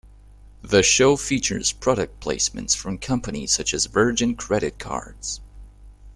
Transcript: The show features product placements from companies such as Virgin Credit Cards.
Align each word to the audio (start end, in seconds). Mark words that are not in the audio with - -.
The 0.63 0.81
show 0.81 1.15
features 1.15 1.71
product 1.71 2.23
placements 2.23 2.75
from 2.75 2.97
companies 2.97 3.53
such 3.53 3.71
as 3.71 3.85
Virgin 3.85 4.33
Credit 4.33 4.79
Cards. 4.79 5.41